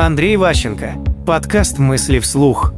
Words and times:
Андрей 0.00 0.36
Ващенко. 0.36 0.94
Подкаст 1.26 1.78
«Мысли 1.78 2.20
вслух». 2.20 2.72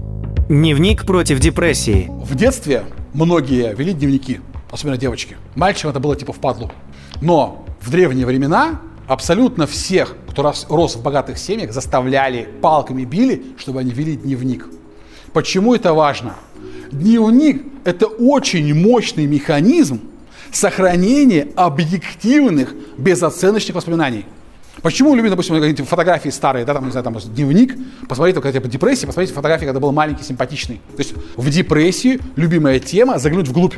Дневник 0.49 1.04
против 1.04 1.39
депрессии. 1.39 2.10
В 2.25 2.34
детстве 2.34 2.84
многие 3.12 3.75
вели 3.75 3.92
дневники, 3.92 4.41
особенно 4.70 4.96
девочки. 4.96 5.36
Мальчикам 5.54 5.91
это 5.91 6.00
было 6.00 6.17
типа 6.17 6.33
впадлу. 6.33 6.72
Но 7.20 7.67
в 7.83 7.91
древние 7.91 8.25
времена 8.25 8.80
абсолютно 9.06 9.66
всех, 9.66 10.16
кто 10.30 10.41
рос, 10.70 10.96
в 10.96 11.02
богатых 11.02 11.36
семьях, 11.36 11.75
заставляли, 11.75 12.48
палками 12.62 13.04
били, 13.04 13.43
чтобы 13.59 13.80
они 13.80 13.91
вели 13.91 14.16
дневник. 14.16 14.66
Почему 15.34 15.75
это 15.75 15.93
важно? 15.93 16.37
Дневник– 16.91 17.62
это 17.84 18.07
очень 18.07 18.73
мощный 18.73 19.27
механизм 19.27 20.00
сохранения 20.52 21.48
объективных, 21.55 22.75
безоценочных 22.96 23.77
воспоминаний. 23.77 24.25
Почему 24.82 25.14
любят, 25.14 25.30
допустим, 25.30 25.56
какие-то 25.56 25.84
фотографии 25.84 26.30
старые, 26.30 26.64
да, 26.64 26.74
там, 26.74 26.86
не 26.86 26.90
знаю, 26.90 27.04
там, 27.04 27.16
дневник, 27.18 27.77
посмотрите, 28.09 28.41
когда 28.41 28.59
типа 28.59 28.68
депрессия, 28.68 29.06
посмотрите 29.06 29.34
фотографии, 29.34 29.66
когда 29.66 29.78
был 29.80 29.92
маленький, 29.92 30.24
симпатичный. 30.24 30.80
То 30.96 31.02
есть 31.02 31.14
в 31.36 31.50
депрессии 31.50 32.20
любимая 32.36 32.78
тема– 32.78 33.19
заглянуть 33.19 33.48
вглубь. 33.48 33.74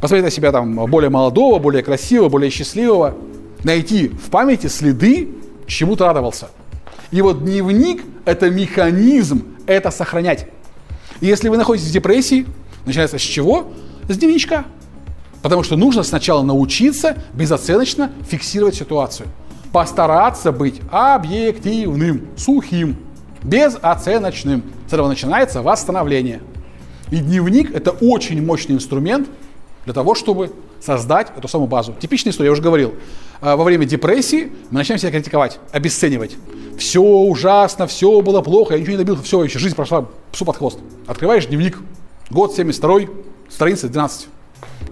Посмотреть 0.00 0.24
на 0.24 0.30
себя 0.30 0.52
там 0.52 0.74
более 0.86 1.10
молодого, 1.10 1.58
более 1.58 1.82
красивого, 1.82 2.28
более 2.28 2.50
счастливого. 2.50 3.16
Найти 3.64 4.08
в 4.08 4.30
памяти 4.30 4.68
следы, 4.68 5.30
чему 5.66 5.96
ты 5.96 6.04
радовался. 6.04 6.48
И 7.10 7.22
вот 7.22 7.44
дневник– 7.44 8.04
это 8.24 8.50
механизм 8.50 9.56
это 9.66 9.90
сохранять. 9.90 10.46
И 11.20 11.26
если 11.26 11.48
вы 11.48 11.56
находитесь 11.56 11.88
в 11.88 11.92
депрессии, 11.92 12.46
начинается 12.84 13.18
с 13.18 13.22
чего? 13.22 13.72
С 14.08 14.16
дневничка. 14.16 14.64
Потому 15.42 15.62
что 15.62 15.76
нужно 15.76 16.02
сначала 16.02 16.42
научиться 16.42 17.16
безоценочно 17.34 18.12
фиксировать 18.28 18.74
ситуацию. 18.74 19.28
Постараться 19.76 20.52
быть 20.52 20.80
объективным, 20.90 22.28
сухим, 22.38 22.96
безоценочным. 23.42 24.62
С 24.88 24.92
этого 24.94 25.06
начинается 25.06 25.60
восстановление. 25.60 26.40
И 27.10 27.18
дневник– 27.18 27.74
это 27.74 27.90
очень 27.90 28.42
мощный 28.42 28.76
инструмент 28.76 29.28
для 29.84 29.92
того, 29.92 30.14
чтобы 30.14 30.50
создать 30.80 31.26
эту 31.36 31.46
самую 31.46 31.68
базу. 31.68 31.92
Типичная 31.92 32.32
история, 32.32 32.46
я 32.46 32.52
уже 32.52 32.62
говорил. 32.62 32.94
А, 33.42 33.56
во 33.56 33.64
время 33.64 33.84
депрессии 33.84 34.50
мы 34.70 34.78
начинаем 34.78 34.98
себя 34.98 35.10
критиковать, 35.10 35.58
обесценивать. 35.72 36.38
Все 36.78 37.02
ужасно, 37.02 37.86
все 37.86 38.22
было 38.22 38.40
плохо, 38.40 38.72
я 38.72 38.80
ничего 38.80 38.92
не 38.92 39.04
добился, 39.04 39.24
все, 39.24 39.44
еще 39.44 39.58
жизнь 39.58 39.76
прошла 39.76 40.06
псу 40.32 40.46
под 40.46 40.56
хвост. 40.56 40.78
Открываешь 41.06 41.44
дневник, 41.44 41.80
год 42.30 42.54
72 42.54 43.12
страница 43.50 43.90
12. 43.90 44.28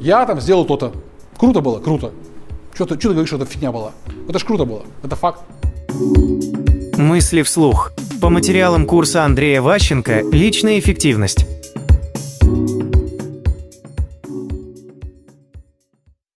Я 0.00 0.26
там 0.26 0.42
сделал 0.42 0.66
то-то. 0.66 0.92
Круто 1.38 1.62
было? 1.62 1.80
Круто. 1.80 2.12
Что 2.74 2.86
ты, 2.86 2.98
что 2.98 3.08
ты 3.10 3.14
говоришь, 3.14 3.28
что 3.28 3.36
это 3.36 3.46
фигня 3.46 3.70
была? 3.70 3.92
Это 4.28 4.38
ж 4.40 4.44
круто 4.44 4.64
было. 4.64 4.82
Это 5.04 5.14
факт. 5.14 5.42
Мысли 6.96 7.42
вслух. 7.42 7.92
По 8.20 8.30
материалам 8.30 8.86
курса 8.86 9.24
Андрея 9.24 9.62
Ващенко 9.62 10.22
«Личная 10.32 10.80
эффективность». 10.80 11.46